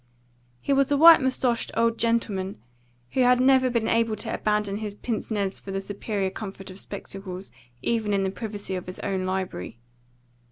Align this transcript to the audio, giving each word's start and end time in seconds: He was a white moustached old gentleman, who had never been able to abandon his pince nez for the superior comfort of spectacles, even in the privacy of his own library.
He 0.61 0.73
was 0.73 0.91
a 0.91 0.97
white 0.97 1.21
moustached 1.21 1.69
old 1.77 1.99
gentleman, 1.99 2.57
who 3.11 3.19
had 3.21 3.39
never 3.39 3.69
been 3.69 3.87
able 3.87 4.15
to 4.15 4.33
abandon 4.33 4.77
his 4.77 4.95
pince 4.95 5.29
nez 5.29 5.59
for 5.59 5.69
the 5.69 5.79
superior 5.79 6.31
comfort 6.31 6.71
of 6.71 6.79
spectacles, 6.79 7.51
even 7.83 8.11
in 8.11 8.23
the 8.23 8.31
privacy 8.31 8.73
of 8.73 8.87
his 8.87 8.97
own 9.01 9.27
library. 9.27 9.77